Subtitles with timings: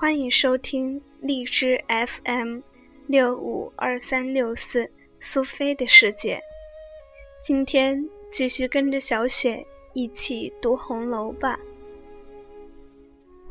[0.00, 2.60] 欢迎收听荔枝 FM
[3.06, 6.40] 六五二三六四苏菲的世界。
[7.44, 9.62] 今天继续跟着小雪
[9.92, 11.60] 一起读红楼吧，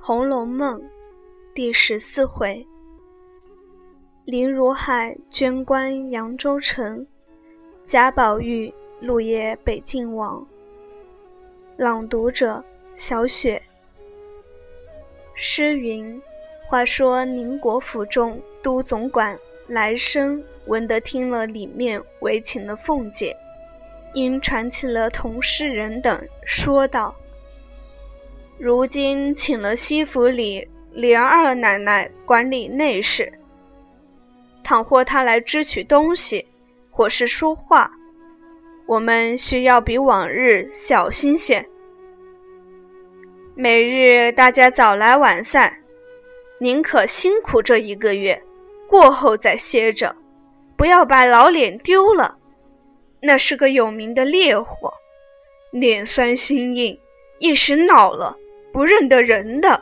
[0.04, 0.82] 《红楼梦》
[1.54, 2.66] 第十四回：
[4.26, 7.06] 林如海捐官扬州城，
[7.86, 10.44] 贾宝玉入夜北静王。
[11.78, 12.64] 朗读者：
[12.96, 13.62] 小雪。
[15.36, 16.20] 诗云。
[16.70, 19.36] 话说宁国府中都总管
[19.68, 23.36] 来生闻得听了里面围请了凤姐，
[24.14, 27.16] 因传起了同事人等说道
[28.60, 33.34] ：“如今请了西府里莲二奶奶管理内事，
[34.64, 36.46] 倘或她来支取东西，
[36.92, 37.90] 或是说话，
[38.86, 41.66] 我们需要比往日小心些。
[43.56, 45.74] 每日大家早来晚散。”
[46.62, 48.42] 宁可辛苦这一个月，
[48.88, 50.14] 过后再歇着，
[50.76, 52.38] 不要把老脸丢了。
[53.22, 54.94] 那是个有名的烈火，
[55.72, 56.98] 脸酸心硬，
[57.40, 58.36] 一时恼了，
[58.74, 59.82] 不认得人的。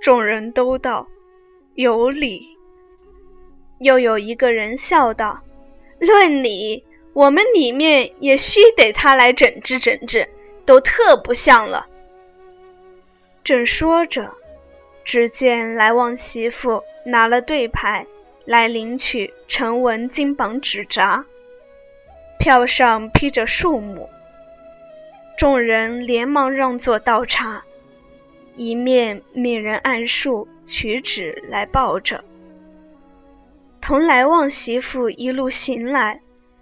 [0.00, 1.06] 众人都道
[1.74, 2.42] 有理。
[3.80, 5.40] 又有一个人笑道
[5.98, 10.28] ：“论理，我们里面也须得他来整治整治，
[10.66, 11.86] 都特不像了。”
[13.42, 14.30] 正说着。
[15.08, 18.06] 只见来旺媳妇拿了对牌
[18.44, 21.24] 来领取成文金榜纸札，
[22.38, 24.06] 票上批着数目。
[25.38, 27.64] 众人连忙让座倒茶，
[28.54, 32.22] 一面命人按数取纸来报着。
[33.80, 36.20] 同来旺媳妇一路行来，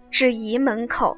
[0.08, 1.16] 至仪门口，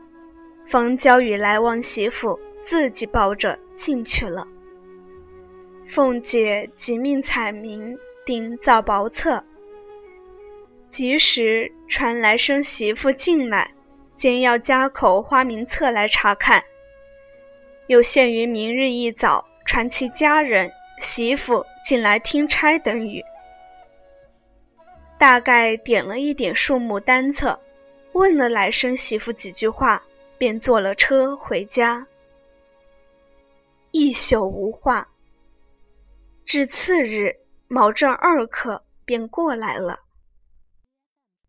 [0.67, 4.49] 方交与来旺媳妇自己抱着进去了。
[5.89, 9.43] 凤姐即命彩明定造薄册，
[10.91, 13.71] 及时传来生媳妇进来，
[14.15, 16.63] 兼要加口花名册来查看。
[17.87, 23.23] 又限于明日一早传其家人、媳妇进来听差等语。
[25.19, 27.59] 大概点了一点数目单册，
[28.13, 30.03] 问了来生媳妇几句话，
[30.37, 32.07] 便坐了车回家。
[33.91, 35.09] 一宿无话。
[36.49, 37.35] 至次日
[37.69, 40.01] 卯正二刻，便过来了。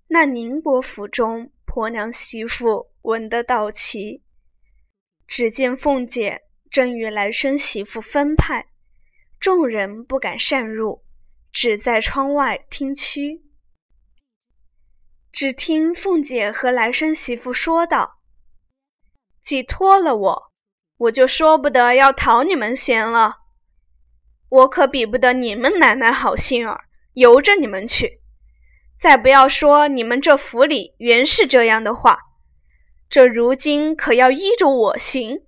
[0.10, 4.22] 那宁国府中婆娘媳妇闻得到齐，
[5.26, 8.68] 只见凤姐正与来生媳妇分派，
[9.40, 11.06] 众人不敢擅入，
[11.54, 13.42] 只在窗外听曲。
[15.32, 18.20] 只听凤姐和来生媳妇说道
[19.42, 20.52] ：“既托了我，
[20.98, 23.38] 我就说不得要讨你们嫌了。”
[24.50, 28.20] 我可比不得你们奶奶好心儿，由着你们去。
[29.00, 32.20] 再不要说你们这府里原是这样的话，
[33.10, 35.44] 这如今可要依着我行。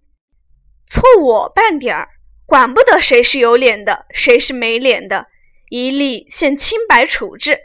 [0.88, 2.10] 错我半点儿，
[2.46, 5.28] 管不得谁是有脸的，谁是没脸的，
[5.70, 7.60] 一律现清白处置。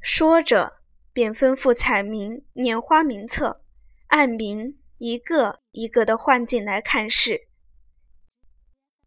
[0.00, 0.72] 说着，
[1.12, 3.62] 便吩咐彩明拈花名册，
[4.08, 7.42] 按名一个一个的换进来看事。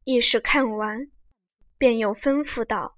[0.06, 1.08] 一时看完，
[1.80, 2.96] 便又吩咐道：“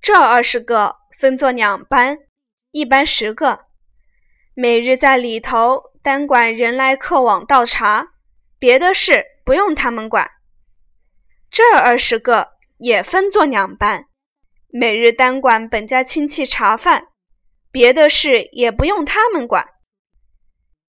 [0.00, 2.16] 这二十个分作两班，
[2.70, 3.66] 一班十个，
[4.54, 8.14] 每日在里头单管人来客往倒茶，
[8.58, 10.30] 别的事不用他们管。
[11.50, 14.06] 这二十个也分作两班，
[14.68, 17.08] 每日单管本家亲戚茶饭，
[17.70, 19.68] 别的事也不用他们管。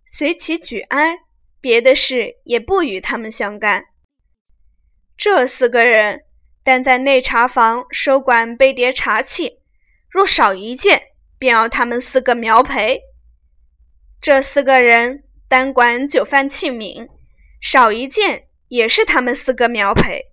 [0.09, 1.17] 随其举哀，
[1.59, 3.83] 别的事也不与他们相干。”
[5.17, 6.23] 这四个人
[6.63, 9.59] 但在内茶房收管杯碟茶器，
[10.09, 11.01] 若少一件，
[11.37, 13.01] 便要他们四个苗赔。
[14.21, 17.09] 这四个人单管酒饭器皿，
[17.61, 20.25] 少一件也是他们四个苗赔。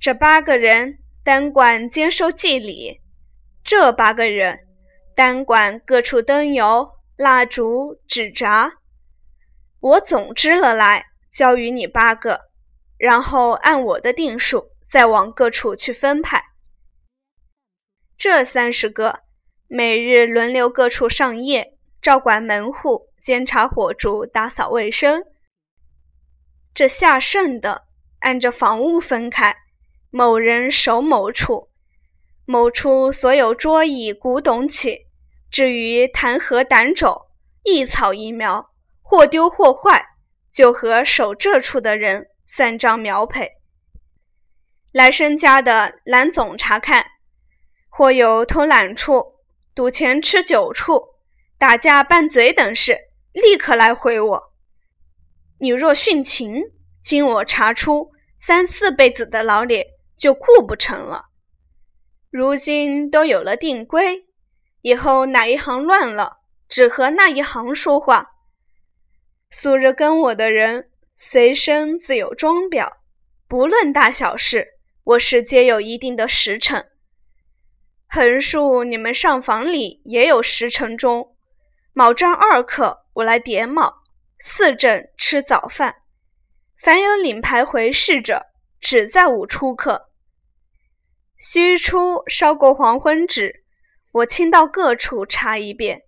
[0.00, 3.00] 这八个人单管兼收祭礼，
[3.64, 4.60] 这八个人
[5.14, 8.70] 单管各处灯油、蜡烛、纸札，
[9.80, 12.45] 我总支了来，交与你八个。
[12.98, 16.42] 然后按我的定数，再往各处去分派。
[18.16, 19.20] 这三十个
[19.68, 25.24] 每日轮流各处上夜，照管门户、监察火烛、打扫卫生。
[26.74, 27.82] 这下剩的，
[28.20, 29.56] 按着房屋分开，
[30.10, 31.68] 某人守某处，
[32.46, 35.06] 某处所有桌椅、古董起，
[35.50, 37.26] 至于弹劾胆肘、
[37.64, 38.70] 一草一苗，
[39.02, 40.06] 或丢或坏，
[40.50, 42.28] 就和守这处的人。
[42.46, 43.52] 算账苗赔，
[44.92, 47.04] 来生家的蓝总查看，
[47.88, 49.34] 或有偷懒处、
[49.74, 51.02] 赌钱吃酒处、
[51.58, 52.98] 打架拌嘴等事，
[53.32, 54.52] 立刻来回我。
[55.58, 56.62] 你若殉情，
[57.02, 61.26] 经我查出，三四辈子的老脸就顾不成了。
[62.30, 64.26] 如今都有了定规，
[64.82, 66.38] 以后哪一行乱了，
[66.68, 68.32] 只和那一行说话。
[69.50, 72.98] 素日跟我的人，随身自有钟表，
[73.48, 76.86] 不论大小事，我是皆有一定的时辰。
[78.06, 81.34] 横竖你们上房里也有时辰钟，
[81.94, 84.02] 卯正二刻我来点卯，
[84.40, 85.96] 四正吃早饭。
[86.82, 88.46] 凡有领牌回事者，
[88.78, 90.10] 只在午出客。
[91.38, 93.64] 须出烧过黄昏纸，
[94.12, 96.02] 我亲到各处查一遍，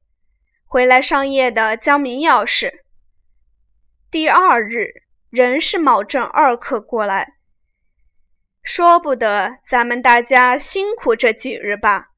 [0.66, 2.70] 回来上夜的交明钥匙。
[4.10, 7.34] 第二日仍是卯正二刻过来，
[8.62, 12.08] 说不得咱们大家辛苦这几日吧。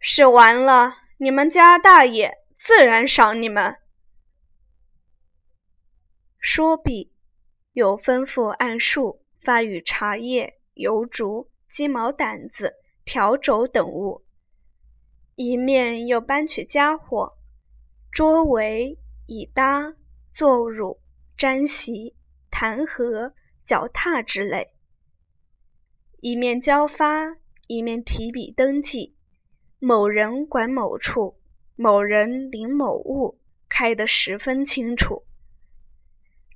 [0.00, 3.76] 是完了，你们家大爷自然赏你们。
[6.40, 7.12] 说毕，
[7.74, 12.74] 又吩咐按数发与茶叶、油烛、鸡毛掸子、
[13.06, 14.24] 笤帚等物，
[15.36, 17.34] 一面又搬取家伙，
[18.10, 19.94] 桌围、椅搭。
[20.34, 20.98] 坐褥、
[21.36, 22.14] 毡席、
[22.50, 23.32] 弹劾、
[23.66, 24.72] 脚踏之类，
[26.20, 27.36] 一面交发，
[27.66, 29.14] 一面提笔登记。
[29.78, 31.38] 某人管某处，
[31.76, 33.38] 某人领某物，
[33.68, 35.24] 开得十分清楚。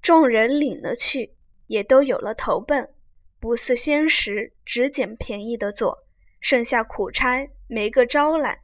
[0.00, 1.34] 众人领了去，
[1.66, 2.88] 也都有了投奔，
[3.40, 6.06] 不似先时只捡便宜的做，
[6.40, 8.60] 剩下苦差没个招揽。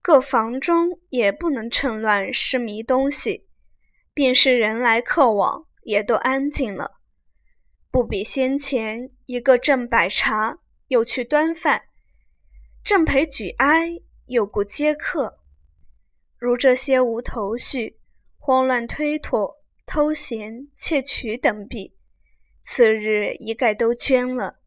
[0.00, 3.46] 各房中也不能趁乱失迷东西。
[4.14, 6.92] 便是人来客往，也都安静了，
[7.90, 11.80] 不比先前一个正摆茶，又去端饭；
[12.84, 15.40] 正陪举哀，又顾接客。
[16.38, 17.98] 如这些无头绪、
[18.38, 21.96] 慌乱推脱、偷闲窃取等弊，
[22.64, 24.60] 次日一概都捐了。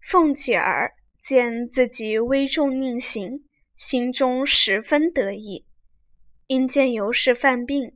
[0.00, 3.44] 凤姐儿见自己危重宁行，
[3.74, 5.66] 心中十分得意，
[6.46, 7.92] 因见尤氏犯病。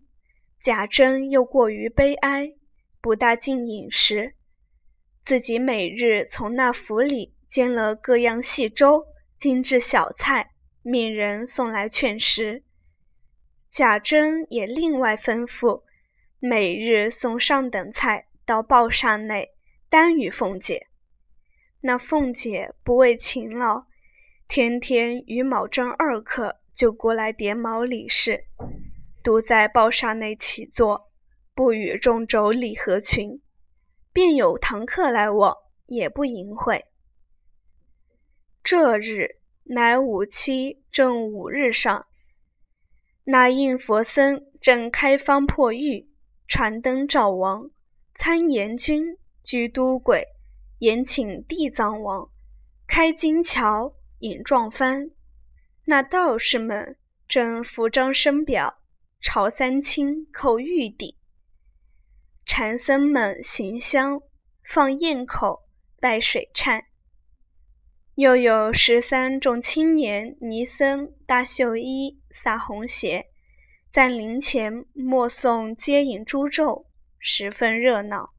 [0.60, 2.52] 贾珍又过于悲哀，
[3.00, 4.34] 不大进饮食。
[5.24, 9.06] 自己每日从那府里煎了各样细粥、
[9.38, 10.50] 精致小菜，
[10.82, 12.64] 命人送来劝食。
[13.70, 15.82] 贾珍也另外吩咐，
[16.40, 19.50] 每日送上等菜到报厦内，
[19.88, 20.86] 单与凤姐。
[21.82, 23.84] 那凤姐不为勤劳，
[24.48, 28.44] 天天与卯正二刻就过来点卯理事。
[29.22, 31.10] 独在报厦内起坐，
[31.54, 33.42] 不与众妯娌合群，
[34.12, 35.56] 便有堂客来往，
[35.86, 36.84] 也不淫秽。
[38.62, 42.06] 这日乃五七正五日上，
[43.24, 46.08] 那应佛僧正开方破狱，
[46.46, 47.70] 传灯照王，
[48.14, 50.26] 参阎君居都轨，
[50.78, 52.30] 延请地藏王
[52.86, 55.10] 开金桥引撞幡，
[55.84, 56.96] 那道士们
[57.28, 58.77] 正扶张生表。
[59.20, 61.16] 朝三清叩玉底，
[62.46, 64.20] 禅僧们行香
[64.62, 65.64] 放焰口
[66.00, 66.84] 拜水忏，
[68.14, 73.26] 又有十三众青年尼僧大袖衣撒红鞋，
[73.92, 76.86] 在灵前默诵接引诸咒，
[77.18, 78.30] 十分热闹。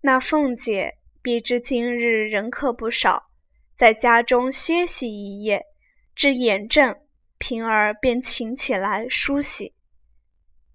[0.00, 3.30] 那凤姐必知今日人客不少，
[3.76, 5.64] 在家中歇息一夜，
[6.16, 6.96] 至眼正。
[7.42, 9.74] 平儿便请起来梳洗，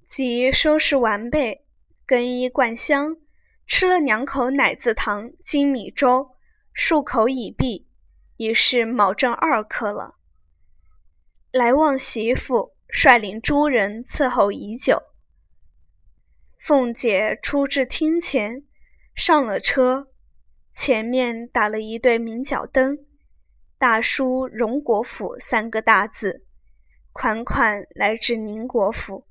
[0.09, 1.63] 即收拾完备，
[2.05, 3.15] 更衣灌香，
[3.65, 6.35] 吃了两口奶子糖精米粥，
[6.75, 7.87] 漱口已毕，
[8.35, 10.15] 已是卯正二刻了。
[11.51, 15.01] 来望媳妇率领诸人伺候已久。
[16.59, 18.63] 凤姐出至厅前，
[19.15, 20.09] 上了车，
[20.73, 22.97] 前面打了一对明角灯，
[23.77, 26.43] 大书“荣国府”三个大字。
[27.17, 29.25] 款款来至宁国府，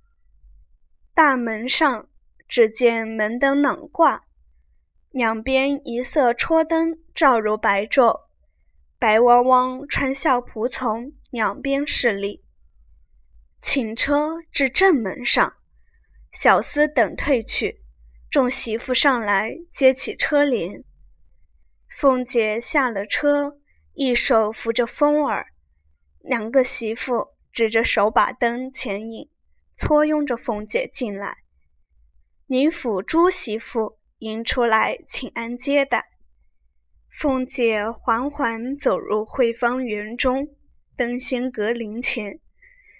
[1.15, 2.09] 大门上
[2.49, 4.25] 只见门灯冷挂，
[5.13, 8.23] 两边一色戳灯照如白昼，
[8.99, 12.43] 白汪汪穿孝仆从两边侍立。
[13.63, 15.53] 请车至正门上，
[16.33, 17.83] 小厮等退去，
[18.29, 20.83] 众媳妇上来接起车帘。
[21.97, 23.61] 凤姐下了车，
[23.95, 25.47] 一手扶着风儿，
[26.19, 27.36] 两个媳妇。
[27.57, 29.31] 指着手把灯前引，
[29.77, 31.39] 簇拥着凤姐进来。
[32.49, 36.05] 宁府朱媳妇迎出来请安接待。
[37.19, 40.49] 凤姐缓缓走入慧芳园中，
[40.99, 42.41] 登仙阁灵前，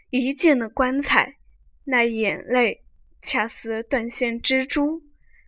[0.09, 1.37] 一见了棺材，
[1.85, 2.83] 那眼泪
[3.21, 5.03] 恰似断线蜘蛛，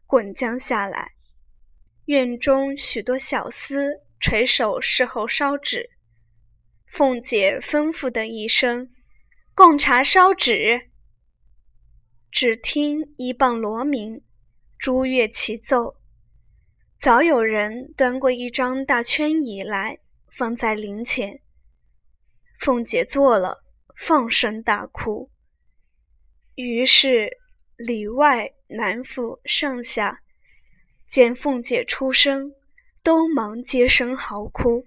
[0.06, 1.12] 滚将下来。
[2.04, 5.88] 院中许多小厮垂手侍候烧纸，
[6.92, 8.90] 凤姐吩咐的一声
[9.58, 10.88] ：“贡茶烧纸。”
[12.30, 14.22] 只听一棒锣鸣，
[14.78, 15.96] 珠乐齐奏。
[17.00, 19.98] 早有人端过一张大圈椅来，
[20.36, 21.40] 放在灵前。
[22.60, 23.64] 凤姐坐了，
[24.06, 25.28] 放声大哭。
[26.54, 27.36] 于是
[27.76, 30.20] 里外男妇上下
[31.10, 32.52] 见凤姐出声，
[33.02, 34.86] 都忙接声嚎哭。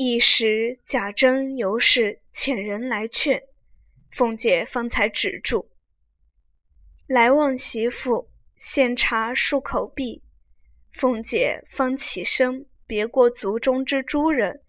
[0.00, 3.42] 一时贾珍尤氏遣人来劝，
[4.12, 5.68] 凤姐方才止住。
[7.08, 10.22] 来望媳妇，献茶漱口毕。
[10.92, 14.62] 凤姐方起身，别过族中之诸人，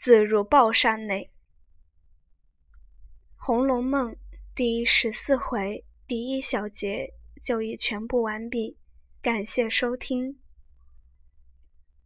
[0.00, 1.30] 自入抱扇内。
[3.46, 4.14] 《红楼梦》
[4.56, 7.12] 第十四回第一小节
[7.44, 8.76] 就已全部完毕，
[9.22, 10.41] 感谢收听。